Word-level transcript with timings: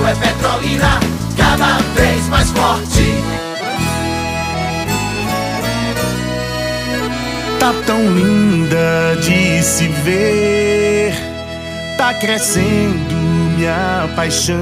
Miguel 0.00 0.08
é 0.08 0.14
Petrolina, 0.14 1.00
cada 1.36 1.78
vez 1.94 2.28
mais 2.28 2.50
forte. 2.50 3.04
Tá 7.58 7.74
tão 7.86 8.00
linda 8.10 9.16
de 9.20 9.62
se 9.62 9.88
ver, 9.88 11.14
tá 11.98 12.14
crescendo 12.14 13.14
minha 13.56 14.08
paixão. 14.16 14.56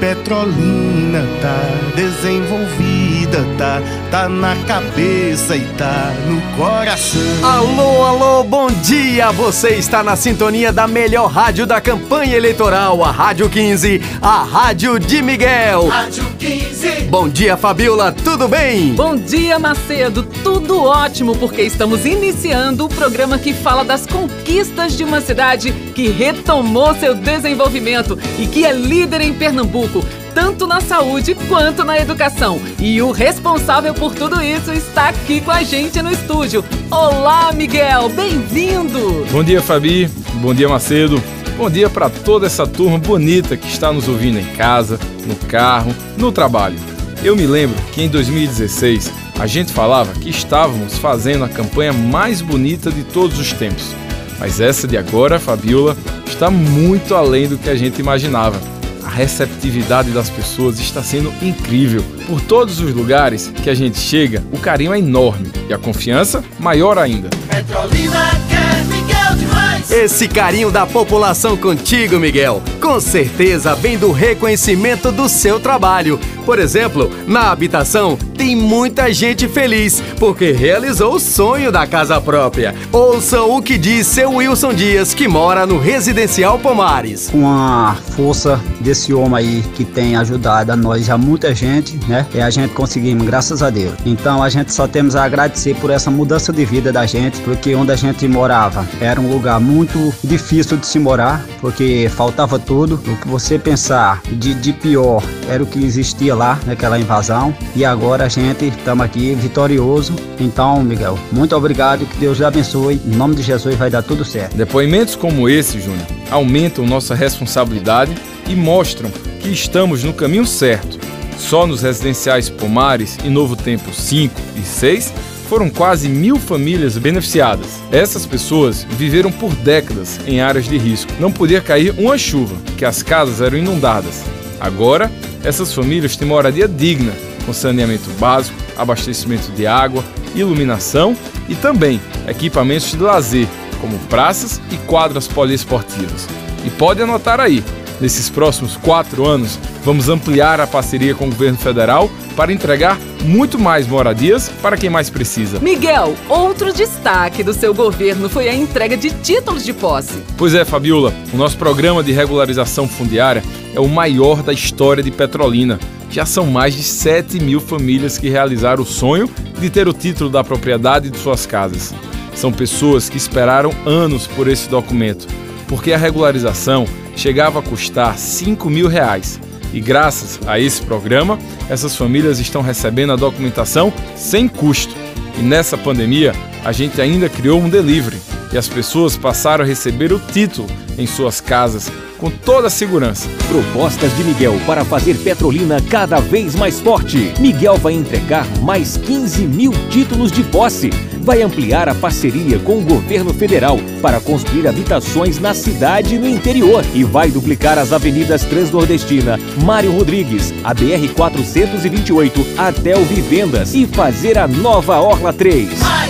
Petrolina 0.00 1.24
tá 1.40 1.60
desenvolvida, 1.94 3.09
tá, 3.56 3.80
tá 4.10 4.28
na 4.28 4.56
cabeça 4.64 5.56
e 5.56 5.64
tá 5.76 6.12
no 6.26 6.40
coração. 6.56 7.20
Alô, 7.42 8.04
alô, 8.04 8.44
bom 8.44 8.68
dia! 8.68 9.30
Você 9.32 9.70
está 9.70 10.02
na 10.02 10.16
sintonia 10.16 10.72
da 10.72 10.88
melhor 10.88 11.28
rádio 11.30 11.66
da 11.66 11.80
campanha 11.80 12.36
eleitoral, 12.36 13.04
a 13.04 13.10
Rádio 13.10 13.48
15, 13.48 14.02
a 14.20 14.42
Rádio 14.42 14.98
de 14.98 15.22
Miguel. 15.22 15.86
Rádio 15.88 16.24
15. 16.38 16.90
Bom 17.08 17.28
dia, 17.28 17.56
Fabiola, 17.56 18.12
tudo 18.12 18.48
bem? 18.48 18.94
Bom 18.94 19.16
dia, 19.16 19.58
Macedo. 19.58 20.24
Tudo 20.42 20.82
ótimo, 20.82 21.36
porque 21.36 21.62
estamos 21.62 22.04
iniciando 22.04 22.86
o 22.86 22.88
programa 22.88 23.38
que 23.38 23.52
fala 23.52 23.84
das 23.84 24.06
conquistas 24.06 24.96
de 24.96 25.04
uma 25.04 25.20
cidade 25.20 25.72
que 25.94 26.08
retomou 26.08 26.94
seu 26.94 27.14
desenvolvimento 27.14 28.18
e 28.38 28.46
que 28.46 28.64
é 28.64 28.72
líder 28.72 29.20
em 29.20 29.32
Pernambuco, 29.32 30.04
tanto 30.34 30.66
na 30.66 30.80
saúde 30.80 31.34
quanto 31.48 31.84
na 31.84 31.98
educação. 31.98 32.60
E 32.78 33.00
o 33.02 33.10
responsável 33.10 33.92
por 33.94 34.14
tudo 34.14 34.42
isso 34.42 34.72
está 34.72 35.08
aqui 35.08 35.40
com 35.40 35.50
a 35.50 35.62
gente 35.62 36.00
no 36.02 36.10
estúdio. 36.10 36.64
Olá, 36.90 37.52
Miguel, 37.52 38.08
bem-vindo! 38.10 39.26
Bom 39.30 39.42
dia, 39.42 39.60
Fabi. 39.60 40.08
Bom 40.34 40.54
dia, 40.54 40.68
Macedo. 40.68 41.22
Bom 41.56 41.68
dia 41.68 41.90
para 41.90 42.08
toda 42.08 42.46
essa 42.46 42.66
turma 42.66 42.98
bonita 42.98 43.56
que 43.56 43.68
está 43.68 43.92
nos 43.92 44.08
ouvindo 44.08 44.38
em 44.38 44.46
casa, 44.56 44.98
no 45.26 45.36
carro, 45.36 45.94
no 46.16 46.32
trabalho. 46.32 46.78
Eu 47.22 47.36
me 47.36 47.46
lembro 47.46 47.76
que 47.92 48.02
em 48.02 48.08
2016 48.08 49.12
a 49.38 49.46
gente 49.46 49.72
falava 49.72 50.12
que 50.14 50.30
estávamos 50.30 50.96
fazendo 50.96 51.44
a 51.44 51.48
campanha 51.48 51.92
mais 51.92 52.40
bonita 52.40 52.90
de 52.90 53.02
todos 53.02 53.38
os 53.38 53.52
tempos. 53.52 53.94
Mas 54.38 54.58
essa 54.58 54.88
de 54.88 54.96
agora, 54.96 55.38
Fabiola, 55.38 55.96
está 56.26 56.50
muito 56.50 57.14
além 57.14 57.46
do 57.46 57.58
que 57.58 57.68
a 57.68 57.74
gente 57.74 57.98
imaginava. 57.98 58.58
A 59.04 59.08
receptividade 59.08 60.10
das 60.10 60.30
pessoas 60.30 60.78
está 60.78 61.02
sendo 61.02 61.32
incrível. 61.42 62.04
Por 62.26 62.40
todos 62.40 62.80
os 62.80 62.94
lugares 62.94 63.52
que 63.62 63.70
a 63.70 63.74
gente 63.74 63.98
chega, 63.98 64.44
o 64.52 64.58
carinho 64.58 64.92
é 64.92 64.98
enorme 64.98 65.50
e 65.68 65.74
a 65.74 65.78
confiança 65.78 66.44
maior 66.58 66.98
ainda. 66.98 67.28
Petrolina 67.48 68.30
quer 68.48 68.84
Miguel 68.86 69.36
demais. 69.36 69.90
Esse 69.90 70.28
carinho 70.28 70.70
da 70.70 70.86
população 70.86 71.56
contigo, 71.56 72.18
Miguel, 72.18 72.62
com 72.80 73.00
certeza 73.00 73.74
vem 73.74 73.98
do 73.98 74.12
reconhecimento 74.12 75.10
do 75.10 75.28
seu 75.28 75.58
trabalho. 75.58 76.18
Por 76.44 76.58
exemplo, 76.58 77.10
na 77.26 77.50
habitação 77.50 78.18
tem 78.40 78.56
muita 78.56 79.12
gente 79.12 79.46
feliz 79.46 80.02
porque 80.18 80.50
realizou 80.50 81.16
o 81.16 81.20
sonho 81.20 81.70
da 81.70 81.86
casa 81.86 82.18
própria. 82.18 82.74
Ouçam 82.90 83.54
o 83.54 83.60
que 83.60 83.76
diz 83.76 84.06
seu 84.06 84.32
Wilson 84.36 84.72
Dias, 84.72 85.12
que 85.12 85.28
mora 85.28 85.66
no 85.66 85.78
Residencial 85.78 86.58
Pomares. 86.58 87.28
com 87.28 87.46
a 87.46 87.94
força 88.16 88.58
desse 88.80 89.12
homem 89.12 89.36
aí 89.36 89.64
que 89.74 89.84
tem 89.84 90.16
ajudado 90.16 90.72
a 90.72 90.76
nós, 90.76 91.10
a 91.10 91.18
muita 91.18 91.54
gente, 91.54 92.00
né? 92.08 92.26
E 92.34 92.40
a 92.40 92.48
gente 92.48 92.72
conseguimos, 92.72 93.26
graças 93.26 93.62
a 93.62 93.68
Deus. 93.68 93.92
Então 94.06 94.42
a 94.42 94.48
gente 94.48 94.72
só 94.72 94.88
temos 94.88 95.14
a 95.14 95.24
agradecer 95.24 95.76
por 95.76 95.90
essa 95.90 96.10
mudança 96.10 96.50
de 96.50 96.64
vida 96.64 96.90
da 96.90 97.04
gente, 97.04 97.38
porque 97.40 97.74
onde 97.74 97.92
a 97.92 97.96
gente 97.96 98.26
morava 98.26 98.88
era 99.02 99.20
um 99.20 99.30
lugar 99.30 99.60
muito 99.60 100.14
difícil 100.24 100.78
de 100.78 100.86
se 100.86 100.98
morar, 100.98 101.44
porque 101.60 102.10
faltava 102.16 102.58
tudo. 102.58 102.94
O 103.06 103.16
que 103.16 103.28
você 103.28 103.58
pensar 103.58 104.22
de, 104.32 104.54
de 104.54 104.72
pior 104.72 105.22
era 105.46 105.62
o 105.62 105.66
que 105.66 105.84
existia 105.84 106.34
lá 106.34 106.58
naquela 106.64 106.98
invasão. 106.98 107.54
E 107.76 107.84
agora 107.84 108.24
a 108.24 108.29
gente 108.30 108.66
estamos 108.66 109.04
aqui 109.04 109.34
vitorioso. 109.34 110.14
Então, 110.38 110.82
Miguel, 110.82 111.18
muito 111.32 111.54
obrigado, 111.54 112.06
que 112.06 112.16
Deus 112.16 112.38
lhe 112.38 112.44
abençoe. 112.44 113.00
Em 113.04 113.16
nome 113.16 113.34
de 113.34 113.42
Jesus 113.42 113.74
vai 113.76 113.90
dar 113.90 114.02
tudo 114.02 114.24
certo. 114.24 114.56
Depoimentos 114.56 115.16
como 115.16 115.48
esse, 115.48 115.80
Júnior, 115.80 116.06
aumentam 116.30 116.86
nossa 116.86 117.14
responsabilidade 117.14 118.14
e 118.48 118.54
mostram 118.54 119.10
que 119.40 119.48
estamos 119.48 120.04
no 120.04 120.14
caminho 120.14 120.46
certo. 120.46 120.98
Só 121.36 121.66
nos 121.66 121.82
residenciais 121.82 122.48
Pomares 122.48 123.18
e 123.24 123.28
Novo 123.28 123.56
Tempo 123.56 123.92
5 123.92 124.40
e 124.56 124.60
6 124.62 125.12
foram 125.48 125.68
quase 125.68 126.08
mil 126.08 126.36
famílias 126.36 126.96
beneficiadas. 126.96 127.80
Essas 127.90 128.24
pessoas 128.24 128.86
viveram 128.90 129.32
por 129.32 129.52
décadas 129.56 130.20
em 130.24 130.40
áreas 130.40 130.66
de 130.66 130.78
risco. 130.78 131.10
Não 131.18 131.32
podia 131.32 131.60
cair 131.60 131.92
uma 131.98 132.16
chuva, 132.16 132.54
que 132.76 132.84
as 132.84 133.02
casas 133.02 133.40
eram 133.40 133.58
inundadas. 133.58 134.22
Agora, 134.60 135.10
essas 135.42 135.74
famílias 135.74 136.16
têm 136.16 136.28
moradia 136.28 136.68
digna, 136.68 137.12
com 137.50 137.52
saneamento 137.52 138.08
básico, 138.10 138.56
abastecimento 138.76 139.50
de 139.50 139.66
água, 139.66 140.04
iluminação 140.36 141.16
e 141.48 141.56
também 141.56 142.00
equipamentos 142.28 142.92
de 142.92 142.98
lazer, 142.98 143.48
como 143.80 143.98
praças 144.08 144.60
e 144.70 144.76
quadras 144.86 145.26
poliesportivas. 145.26 146.28
E 146.64 146.70
pode 146.70 147.02
anotar 147.02 147.40
aí, 147.40 147.64
nesses 148.00 148.30
próximos 148.30 148.76
quatro 148.76 149.26
anos, 149.26 149.58
vamos 149.84 150.08
ampliar 150.08 150.60
a 150.60 150.66
parceria 150.66 151.12
com 151.12 151.26
o 151.26 151.30
governo 151.30 151.58
federal 151.58 152.08
para 152.36 152.52
entregar 152.52 152.96
muito 153.24 153.58
mais 153.58 153.84
moradias 153.84 154.48
para 154.62 154.76
quem 154.76 154.88
mais 154.88 155.10
precisa. 155.10 155.58
Miguel, 155.58 156.14
outro 156.28 156.72
destaque 156.72 157.42
do 157.42 157.52
seu 157.52 157.74
governo 157.74 158.28
foi 158.28 158.48
a 158.48 158.54
entrega 158.54 158.96
de 158.96 159.10
títulos 159.10 159.64
de 159.64 159.72
posse. 159.72 160.22
Pois 160.38 160.54
é, 160.54 160.64
Fabiola, 160.64 161.12
o 161.32 161.36
nosso 161.36 161.58
programa 161.58 162.00
de 162.00 162.12
regularização 162.12 162.86
fundiária 162.86 163.42
é 163.74 163.80
o 163.80 163.88
maior 163.88 164.40
da 164.40 164.52
história 164.52 165.02
de 165.02 165.10
Petrolina. 165.10 165.80
Já 166.10 166.26
são 166.26 166.46
mais 166.46 166.74
de 166.74 166.82
7 166.82 167.38
mil 167.38 167.60
famílias 167.60 168.18
que 168.18 168.28
realizaram 168.28 168.82
o 168.82 168.86
sonho 168.86 169.30
de 169.60 169.70
ter 169.70 169.86
o 169.86 169.92
título 169.92 170.28
da 170.28 170.42
propriedade 170.42 171.08
de 171.08 171.16
suas 171.16 171.46
casas. 171.46 171.94
São 172.34 172.52
pessoas 172.52 173.08
que 173.08 173.16
esperaram 173.16 173.70
anos 173.86 174.26
por 174.26 174.48
esse 174.48 174.68
documento, 174.68 175.28
porque 175.68 175.92
a 175.92 175.98
regularização 175.98 176.84
chegava 177.14 177.60
a 177.60 177.62
custar 177.62 178.18
5 178.18 178.68
mil 178.68 178.88
reais. 178.88 179.40
E 179.72 179.80
graças 179.80 180.40
a 180.48 180.58
esse 180.58 180.82
programa, 180.82 181.38
essas 181.68 181.94
famílias 181.94 182.40
estão 182.40 182.60
recebendo 182.60 183.12
a 183.12 183.16
documentação 183.16 183.92
sem 184.16 184.48
custo. 184.48 184.94
E 185.38 185.42
nessa 185.42 185.78
pandemia, 185.78 186.32
a 186.64 186.72
gente 186.72 187.00
ainda 187.00 187.28
criou 187.28 187.60
um 187.60 187.68
delivery 187.68 188.18
e 188.52 188.58
as 188.58 188.68
pessoas 188.68 189.16
passaram 189.16 189.64
a 189.64 189.66
receber 189.66 190.12
o 190.12 190.18
título 190.18 190.68
em 190.98 191.06
suas 191.06 191.40
casas 191.40 191.90
com 192.20 192.30
toda 192.30 192.66
a 192.66 192.70
segurança. 192.70 193.28
Propostas 193.48 194.14
de 194.16 194.22
Miguel 194.22 194.60
para 194.66 194.84
fazer 194.84 195.16
Petrolina 195.16 195.80
cada 195.80 196.20
vez 196.20 196.54
mais 196.54 196.78
forte. 196.78 197.32
Miguel 197.40 197.76
vai 197.78 197.94
entregar 197.94 198.46
mais 198.58 198.96
15 198.98 199.42
mil 199.46 199.72
títulos 199.88 200.30
de 200.30 200.44
posse. 200.44 200.90
Vai 201.22 201.42
ampliar 201.42 201.88
a 201.88 201.94
parceria 201.94 202.58
com 202.58 202.78
o 202.78 202.82
governo 202.82 203.32
federal 203.32 203.78
para 204.02 204.20
construir 204.20 204.68
habitações 204.68 205.38
na 205.38 205.54
cidade 205.54 206.14
e 206.14 206.18
no 206.18 206.28
interior. 206.28 206.84
E 206.94 207.04
vai 207.04 207.30
duplicar 207.30 207.78
as 207.78 207.92
avenidas 207.92 208.44
Transnordestina, 208.44 209.38
Mário 209.64 209.92
Rodrigues, 209.92 210.52
a 210.62 210.74
BR-428 210.74 212.58
até 212.58 212.96
o 212.96 213.04
Vivendas 213.04 213.74
e 213.74 213.86
fazer 213.86 214.38
a 214.38 214.46
nova 214.46 214.98
Orla 214.98 215.32
3. 215.32 215.78
Mais, 215.80 216.09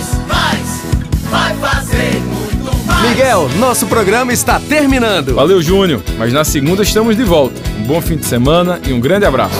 Miguel, 3.11 3.49
nosso 3.59 3.87
programa 3.87 4.31
está 4.31 4.57
terminando. 4.57 5.35
Valeu, 5.35 5.61
Júnior, 5.61 6.01
mas 6.17 6.31
na 6.31 6.45
segunda 6.45 6.81
estamos 6.81 7.17
de 7.17 7.25
volta. 7.25 7.59
Um 7.77 7.83
bom 7.83 7.99
fim 7.99 8.15
de 8.15 8.25
semana 8.25 8.79
e 8.87 8.93
um 8.93 9.01
grande 9.01 9.25
abraço. 9.25 9.53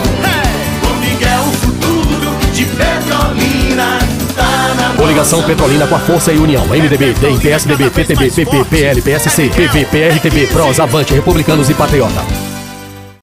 Com 0.81 0.93
Miguel 1.05 1.41
o 1.41 1.51
futuro 1.51 2.31
de 2.53 2.63
Petrolina 2.63 3.99
na 4.37 4.93
Coligação 4.95 5.43
Petrolina 5.43 5.85
com 5.85 5.95
a 5.95 5.99
Força 5.99 6.31
e 6.31 6.37
União. 6.37 6.65
MDB, 6.65 7.13
DEM, 7.15 7.37
PSDB, 7.39 7.89
PTB, 7.89 8.31
PP, 8.31 8.65
PL, 8.69 9.01
PSC, 9.01 9.49
PV, 9.49 9.85
PRTB, 9.85 10.47
PROS, 10.47 10.79
Avante, 10.79 11.13
Republicanos 11.13 11.69
e 11.69 11.73
Patriota. 11.73 12.23